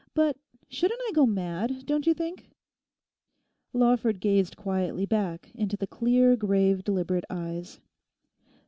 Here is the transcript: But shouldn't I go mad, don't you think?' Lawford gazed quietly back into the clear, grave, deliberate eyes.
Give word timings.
But 0.15 0.35
shouldn't 0.67 0.99
I 1.09 1.11
go 1.13 1.27
mad, 1.27 1.85
don't 1.85 2.07
you 2.07 2.15
think?' 2.15 2.49
Lawford 3.71 4.19
gazed 4.19 4.57
quietly 4.57 5.05
back 5.05 5.51
into 5.53 5.77
the 5.77 5.85
clear, 5.85 6.35
grave, 6.35 6.83
deliberate 6.83 7.25
eyes. 7.29 7.79